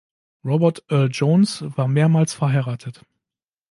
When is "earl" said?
0.89-1.09